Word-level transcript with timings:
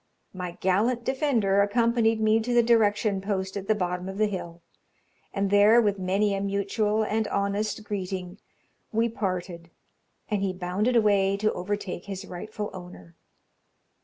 My 0.33 0.53
gallant 0.59 1.03
defender 1.03 1.61
accompanied 1.61 2.19
me 2.19 2.39
to 2.39 2.55
the 2.55 2.63
direction 2.63 3.21
post 3.21 3.55
at 3.55 3.67
the 3.67 3.75
bottom 3.75 4.09
of 4.09 4.17
the 4.17 4.25
hill, 4.25 4.63
and 5.31 5.51
there, 5.51 5.79
with 5.79 5.99
many 5.99 6.33
a 6.33 6.41
mutual 6.41 7.03
and 7.03 7.27
honest 7.27 7.83
greeting, 7.83 8.39
we 8.91 9.07
parted, 9.09 9.69
and 10.27 10.41
he 10.41 10.53
bounded 10.53 10.95
away 10.95 11.37
to 11.37 11.53
overtake 11.53 12.05
his 12.05 12.25
rightful 12.25 12.71
owner. 12.73 13.15